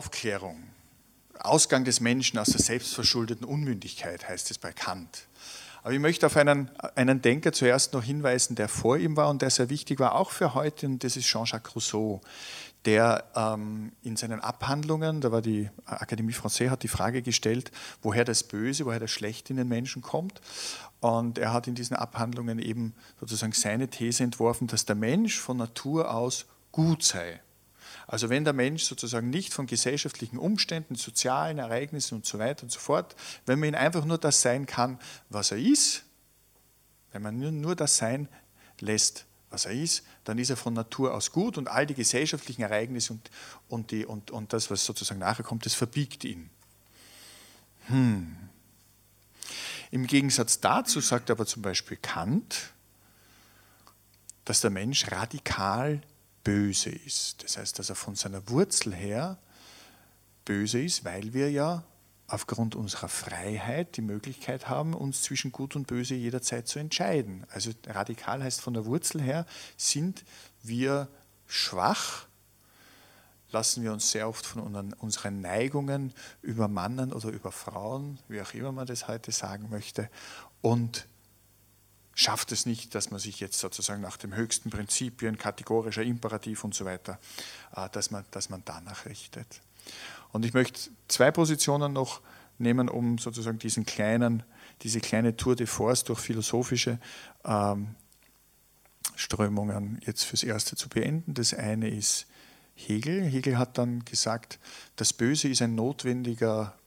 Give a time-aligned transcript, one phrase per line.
[0.00, 0.56] Aufklärung.
[1.40, 5.26] Ausgang des Menschen aus der selbstverschuldeten Unmündigkeit heißt es bei Kant.
[5.82, 9.42] Aber ich möchte auf einen, einen Denker zuerst noch hinweisen, der vor ihm war und
[9.42, 12.22] der sehr wichtig war, auch für heute, und das ist Jean-Jacques Rousseau,
[12.86, 17.70] der ähm, in seinen Abhandlungen, da war die Akademie Française, hat die Frage gestellt,
[18.00, 20.40] woher das Böse, woher das Schlechte in den Menschen kommt.
[21.00, 25.58] Und er hat in diesen Abhandlungen eben sozusagen seine These entworfen, dass der Mensch von
[25.58, 27.42] Natur aus gut sei.
[28.10, 32.72] Also wenn der Mensch sozusagen nicht von gesellschaftlichen Umständen, sozialen Ereignissen und so weiter und
[32.72, 33.14] so fort,
[33.46, 34.98] wenn man ihn einfach nur das sein kann,
[35.28, 36.02] was er ist,
[37.12, 38.28] wenn man nur, das sein
[38.80, 42.62] lässt, was er ist, dann ist er von Natur aus gut und all die gesellschaftlichen
[42.62, 43.30] Ereignisse und,
[43.68, 46.50] und, die, und, und das, was sozusagen nachher kommt, das verbiegt ihn.
[47.86, 48.36] Hm.
[49.92, 52.72] Im Gegensatz dazu sagt aber zum Beispiel Kant,
[54.44, 56.02] dass der Mensch radikal
[56.44, 57.42] böse ist.
[57.44, 59.38] Das heißt, dass er von seiner Wurzel her
[60.44, 61.84] böse ist, weil wir ja
[62.26, 67.44] aufgrund unserer Freiheit die Möglichkeit haben, uns zwischen Gut und Böse jederzeit zu entscheiden.
[67.50, 70.24] Also radikal heißt von der Wurzel her, sind
[70.62, 71.08] wir
[71.46, 72.26] schwach,
[73.50, 78.86] lassen wir uns sehr oft von unseren Neigungen übermannen oder überfrauen, wie auch immer man
[78.86, 80.08] das heute sagen möchte,
[80.62, 81.08] und
[82.20, 86.74] schafft es nicht, dass man sich jetzt sozusagen nach dem höchsten Prinzipien, kategorischer Imperativ und
[86.74, 87.18] so weiter,
[87.74, 89.62] äh, dass man, dass man danach richtet.
[90.30, 92.20] Und ich möchte zwei Positionen noch
[92.58, 94.42] nehmen, um sozusagen diesen kleinen,
[94.82, 96.98] diese kleine Tour de Force durch philosophische
[97.42, 97.94] ähm,
[99.16, 101.32] Strömungen jetzt fürs Erste zu beenden.
[101.32, 102.26] Das eine ist
[102.74, 103.24] Hegel.
[103.24, 104.58] Hegel hat dann gesagt,
[104.96, 106.78] das Böse ist ein notwendiger,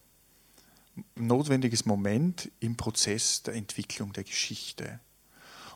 [1.16, 5.00] notwendiges Moment im Prozess der Entwicklung der Geschichte.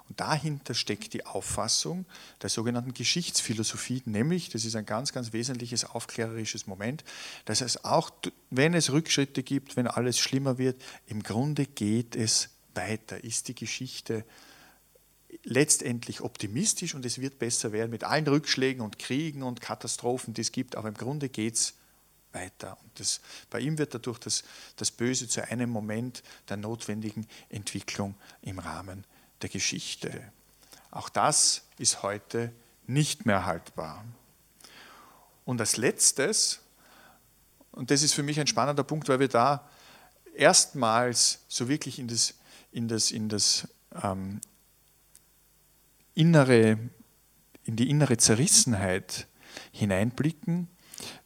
[0.09, 2.05] Und dahinter steckt die Auffassung
[2.41, 7.03] der sogenannten Geschichtsphilosophie, nämlich, das ist ein ganz, ganz wesentliches aufklärerisches Moment,
[7.45, 8.09] dass es auch,
[8.49, 13.55] wenn es Rückschritte gibt, wenn alles schlimmer wird, im Grunde geht es weiter, ist die
[13.55, 14.23] Geschichte
[15.43, 20.41] letztendlich optimistisch und es wird besser werden mit allen Rückschlägen und Kriegen und Katastrophen, die
[20.41, 21.73] es gibt, aber im Grunde geht es
[22.31, 22.77] weiter.
[22.81, 23.19] Und das,
[23.49, 24.43] bei ihm wird dadurch das,
[24.77, 29.05] das Böse zu einem Moment der notwendigen Entwicklung im Rahmen
[29.41, 30.31] der Geschichte.
[30.91, 32.51] Auch das ist heute
[32.87, 34.03] nicht mehr haltbar.
[35.45, 36.59] Und als letztes,
[37.71, 39.67] und das ist für mich ein spannender Punkt, weil wir da
[40.35, 42.33] erstmals so wirklich in das,
[42.71, 43.67] in das, in das
[44.01, 44.41] ähm,
[46.15, 46.77] innere,
[47.63, 49.27] in die innere Zerrissenheit
[49.71, 50.67] hineinblicken,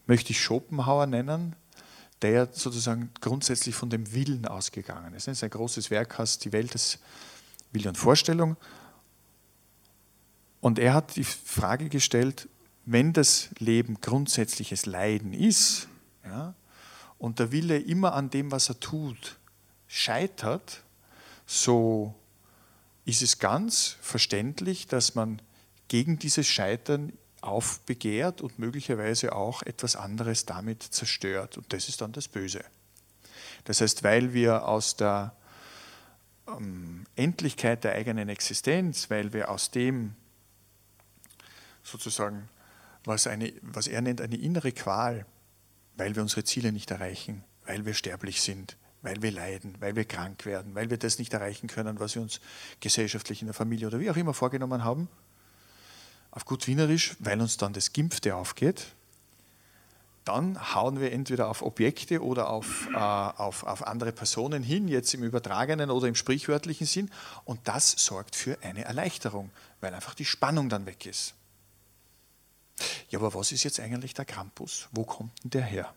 [0.06, 1.56] möchte ich Schopenhauer nennen,
[2.22, 5.26] der sozusagen grundsätzlich von dem Willen ausgegangen ist.
[5.26, 7.00] Sein großes Werk heißt Die Welt des
[7.72, 8.58] Wille und Vorstellung.
[10.60, 12.48] Und er hat die Frage gestellt,
[12.86, 15.88] wenn das Leben grundsätzliches Leiden ist
[16.26, 16.54] ja,
[17.18, 19.38] und der Wille immer an dem, was er tut,
[19.88, 20.84] scheitert,
[21.46, 22.16] so
[23.06, 25.42] ist es ganz verständlich, dass man
[25.88, 31.58] gegen dieses Scheitern aufbegehrt und möglicherweise auch etwas anderes damit zerstört.
[31.58, 32.64] Und das ist dann das Böse.
[33.66, 35.36] Das heißt, weil wir aus der
[36.48, 40.16] ähm, Endlichkeit der eigenen Existenz, weil wir aus dem
[41.84, 42.50] sozusagen,
[43.04, 45.26] was, eine, was er nennt, eine innere Qual,
[45.98, 50.06] weil wir unsere Ziele nicht erreichen, weil wir sterblich sind, weil wir leiden, weil wir
[50.06, 52.40] krank werden, weil wir das nicht erreichen können, was wir uns
[52.80, 55.10] gesellschaftlich in der Familie oder wie auch immer vorgenommen haben,
[56.32, 58.96] auf gut Wienerisch, weil uns dann das Gimpfte aufgeht,
[60.32, 65.14] dann hauen wir entweder auf Objekte oder auf, äh, auf, auf andere Personen hin, jetzt
[65.14, 67.12] im übertragenen oder im sprichwörtlichen Sinn.
[67.46, 71.34] Und das sorgt für eine Erleichterung, weil einfach die Spannung dann weg ist.
[73.10, 74.88] Ja, aber was ist jetzt eigentlich der Krampus?
[74.92, 75.94] Wo kommt denn der her?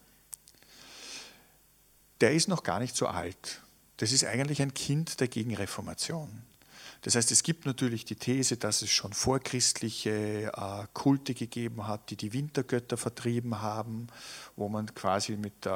[2.20, 3.62] Der ist noch gar nicht so alt.
[3.98, 6.42] Das ist eigentlich ein Kind der Gegenreformation.
[7.02, 12.10] Das heißt, es gibt natürlich die These, dass es schon vorchristliche äh, Kulte gegeben hat,
[12.10, 14.06] die die Wintergötter vertrieben haben,
[14.56, 15.70] wo man quasi mit äh,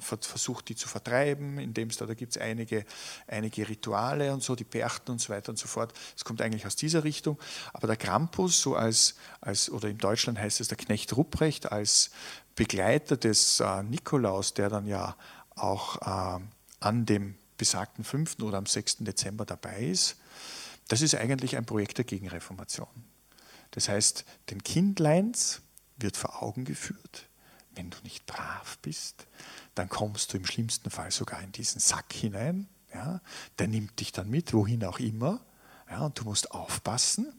[0.00, 2.84] versucht, die zu vertreiben, indem es da, da gibt es einige,
[3.26, 5.92] einige Rituale und so, die Berchten und so weiter und so fort.
[6.16, 7.38] Es kommt eigentlich aus dieser Richtung.
[7.72, 12.10] Aber der Krampus, so als, als oder in Deutschland heißt es der Knecht Rupprecht, als
[12.54, 15.16] Begleiter des äh, Nikolaus, der dann ja
[15.54, 15.96] auch
[16.38, 16.40] äh,
[16.80, 18.40] an dem besagten 5.
[18.40, 18.98] oder am 6.
[19.00, 20.16] Dezember dabei ist,
[20.88, 22.88] das ist eigentlich ein Projekt der Gegenreformation.
[23.72, 25.60] Das heißt, den Kindleins
[25.98, 27.26] wird vor Augen geführt,
[27.74, 29.26] wenn du nicht brav bist,
[29.74, 32.68] dann kommst du im schlimmsten Fall sogar in diesen Sack hinein.
[32.94, 33.20] Ja,
[33.58, 35.40] der nimmt dich dann mit, wohin auch immer.
[35.90, 37.32] Ja, und du musst aufpassen.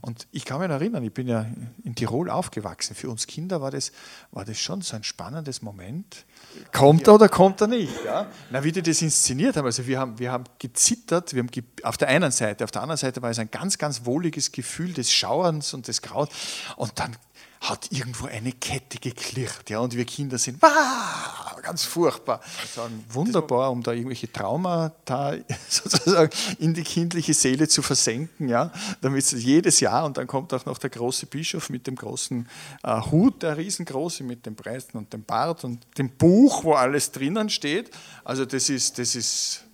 [0.00, 1.46] Und ich kann mich erinnern, ich bin ja
[1.84, 2.94] in Tirol aufgewachsen.
[2.94, 3.92] Für uns Kinder war das,
[4.30, 6.24] war das schon so ein spannendes Moment.
[6.72, 7.92] Kommt er oder kommt er nicht?
[8.04, 8.26] Ja?
[8.50, 9.66] Na, wie die das inszeniert haben.
[9.66, 12.82] Also wir haben, wir haben gezittert, wir haben ge auf der einen Seite, auf der
[12.82, 16.28] anderen Seite war es ein ganz, ganz wohliges Gefühl des Schauerns und des Graus.
[16.76, 17.16] Und dann
[17.60, 19.70] hat irgendwo eine Kette geklirrt.
[19.70, 21.27] Ja, und wir Kinder sind, wow,
[21.68, 22.40] ganz furchtbar.
[22.62, 25.34] Also wunderbar, um da irgendwelche Traumata
[25.68, 28.48] sozusagen in die kindliche Seele zu versenken.
[28.48, 28.72] Ja,
[29.02, 32.48] damit es jedes Jahr, und dann kommt auch noch der große Bischof mit dem großen
[32.82, 37.12] äh, Hut, der riesengroße, mit dem Preisen und dem Bart und dem Buch, wo alles
[37.12, 37.90] drinnen steht.
[38.24, 39.67] Also das ist, das ist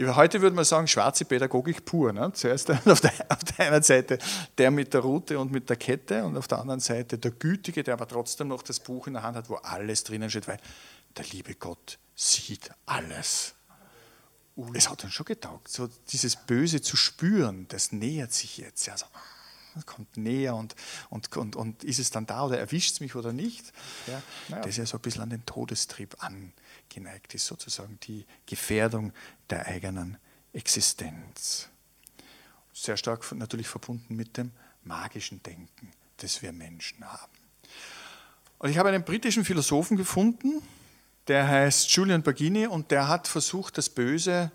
[0.00, 2.12] Heute würde man sagen, schwarze Pädagogik pur.
[2.12, 2.32] Ne?
[2.32, 4.18] Zuerst auf der, auf der einen Seite
[4.58, 7.84] der mit der Rute und mit der Kette und auf der anderen Seite der Gütige,
[7.84, 10.58] der aber trotzdem noch das Buch in der Hand hat, wo alles drinnen steht, weil
[11.16, 13.54] der liebe Gott sieht alles.
[14.72, 18.88] Es hat uns schon getaugt, so dieses Böse zu spüren, das nähert sich jetzt.
[18.88, 19.06] Also,
[19.82, 20.74] kommt näher und,
[21.10, 23.72] und, und, und ist es dann da oder erwischt es mich oder nicht?
[24.06, 24.56] Ja, ja.
[24.58, 26.52] Das ist ja so ein bisschen an den Todestrieb an
[26.88, 29.12] geneigt ist, sozusagen die Gefährdung
[29.50, 30.16] der eigenen
[30.52, 31.68] Existenz.
[32.72, 34.52] Sehr stark natürlich verbunden mit dem
[34.84, 37.32] magischen Denken, das wir Menschen haben.
[38.58, 40.62] Und ich habe einen britischen Philosophen gefunden,
[41.28, 44.50] der heißt Julian Bagini und der hat versucht, das Böse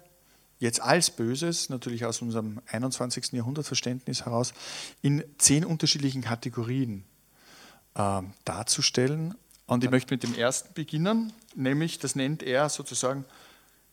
[0.59, 3.31] jetzt als Böses, natürlich aus unserem 21.
[3.33, 4.53] Jahrhundertverständnis heraus,
[5.01, 7.03] in zehn unterschiedlichen Kategorien
[7.95, 9.35] äh, darzustellen
[9.69, 13.23] und ich möchte mit dem ersten beginnen, nämlich das nennt er sozusagen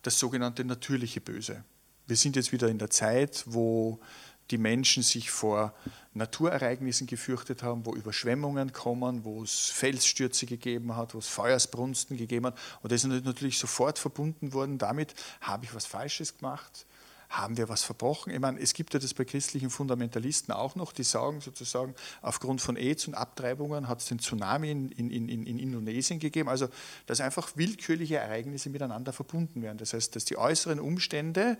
[0.00, 1.64] das sogenannte natürliche Böse.
[2.06, 4.00] Wir sind jetzt wieder in der Zeit, wo
[4.50, 5.74] die Menschen sich vor
[6.14, 12.46] Naturereignissen gefürchtet haben, wo Überschwemmungen kommen, wo es Felsstürze gegeben hat, wo es Feuersbrunsten gegeben
[12.46, 12.58] hat.
[12.82, 16.86] Und das ist natürlich sofort verbunden worden damit, habe ich was Falsches gemacht,
[17.28, 18.32] haben wir was verbrochen?
[18.32, 22.60] Ich meine, es gibt ja das bei christlichen Fundamentalisten auch noch, die sagen sozusagen, aufgrund
[22.60, 26.48] von AIDS und Abtreibungen hat es den Tsunami in, in, in, in Indonesien gegeben.
[26.48, 26.68] Also,
[27.06, 29.78] dass einfach willkürliche Ereignisse miteinander verbunden werden.
[29.78, 31.58] Das heißt, dass die äußeren Umstände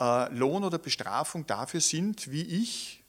[0.00, 3.02] äh, Lohn oder Bestrafung dafür sind, wie ich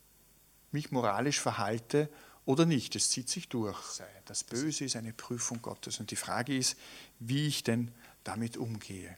[0.72, 2.10] mich moralisch verhalte
[2.46, 2.96] oder nicht.
[2.96, 3.78] Es zieht sich durch.
[4.26, 6.00] Das Böse ist eine Prüfung Gottes.
[6.00, 6.78] Und die Frage ist,
[7.20, 7.92] wie ich denn
[8.24, 9.18] damit umgehe.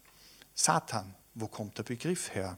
[0.54, 2.58] Satan wo kommt der Begriff her?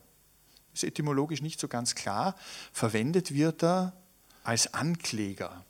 [0.72, 2.34] Ist etymologisch nicht so ganz klar.
[2.72, 3.92] Verwendet wird er
[4.42, 5.64] als Ankläger.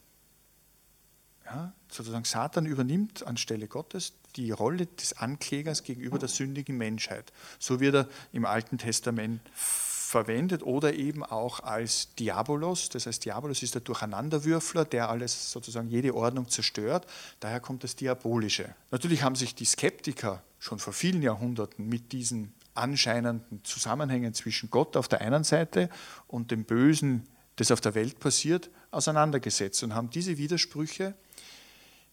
[1.89, 7.31] Sozusagen Satan übernimmt anstelle Gottes die Rolle des Anklägers gegenüber der sündigen Menschheit.
[7.59, 12.89] So wird er im Alten Testament verwendet oder eben auch als Diabolos.
[12.89, 17.07] Das heißt, Diabolos ist der Durcheinanderwürfler, der alles sozusagen jede Ordnung zerstört.
[17.39, 18.73] Daher kommt das Diabolische.
[18.91, 24.95] Natürlich haben sich die Skeptiker schon vor vielen Jahrhunderten mit diesen anscheinenden Zusammenhängen zwischen Gott
[24.95, 25.89] auf der einen Seite
[26.27, 31.15] und dem Bösen, das auf der Welt passiert, auseinandergesetzt und haben diese Widersprüche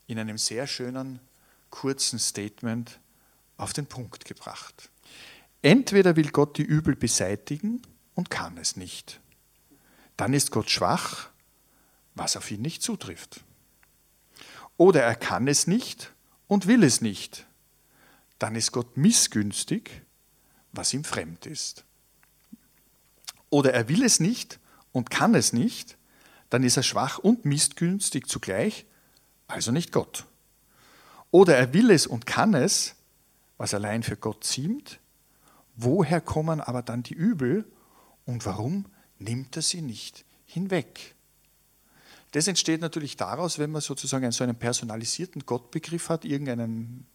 [0.06, 1.20] in einem sehr schönen,
[1.70, 3.00] kurzen Statement
[3.56, 4.90] auf den Punkt gebracht.
[5.62, 7.82] Entweder will Gott die Übel beseitigen
[8.14, 9.20] und kann es nicht.
[10.16, 11.30] Dann ist Gott schwach,
[12.14, 13.42] was auf ihn nicht zutrifft.
[14.76, 16.12] Oder er kann es nicht
[16.48, 17.46] und will es nicht.
[18.38, 20.02] Dann ist Gott missgünstig,
[20.72, 21.84] was ihm fremd ist.
[23.50, 24.58] Oder er will es nicht
[24.90, 25.96] und kann es nicht,
[26.50, 28.86] dann ist er schwach und missgünstig zugleich,
[29.48, 30.26] also nicht Gott.
[31.30, 32.94] Oder er will es und kann es,
[33.56, 35.00] was allein für Gott ziemt,
[35.76, 37.64] woher kommen aber dann die Übel
[38.26, 38.86] und warum
[39.18, 41.14] nimmt er sie nicht hinweg?
[42.32, 47.06] Das entsteht natürlich daraus, wenn man sozusagen einen so einen personalisierten Gottbegriff hat, irgendeinen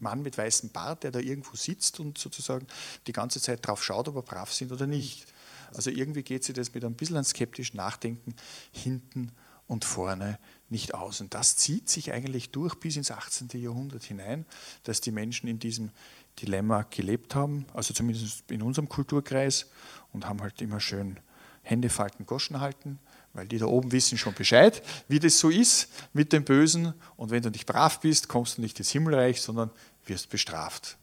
[0.00, 2.66] Mann mit weißem Bart, der da irgendwo sitzt und sozusagen
[3.06, 5.26] die ganze Zeit drauf schaut, ob er brav sind oder nicht.
[5.72, 8.34] Also irgendwie geht sich das mit ein bisschen an skeptisch Nachdenken
[8.72, 9.32] hinten
[9.66, 11.20] und vorne nicht aus.
[11.20, 13.48] Und das zieht sich eigentlich durch bis ins 18.
[13.54, 14.44] Jahrhundert hinein,
[14.82, 15.90] dass die Menschen in diesem
[16.40, 19.70] Dilemma gelebt haben, also zumindest in unserem Kulturkreis
[20.12, 21.20] und haben halt immer schön
[21.62, 22.98] Hände falten, Goschen halten,
[23.32, 26.92] weil die da oben wissen schon Bescheid, wie das so ist mit dem Bösen.
[27.16, 29.70] Und wenn du nicht brav bist, kommst du nicht ins Himmelreich, sondern
[30.06, 30.98] wirst bestraft.